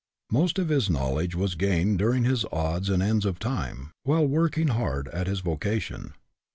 Most 0.31 0.57
of 0.57 0.69
his 0.69 0.89
knowledge 0.89 1.35
was 1.35 1.53
gained 1.53 1.99
during 1.99 2.23
his 2.23 2.43
odds 2.51 2.89
and 2.89 3.03
ends 3.03 3.23
of 3.23 3.37
time, 3.37 3.91
while 4.01 4.25
working 4.25 4.69
hard 4.69 5.07
at 5.09 5.27
his 5.27 5.41
vocation. 5.41 6.13